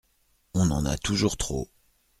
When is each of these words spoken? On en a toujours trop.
On 0.55 0.71
en 0.71 0.83
a 0.87 0.97
toujours 0.97 1.37
trop. 1.37 1.69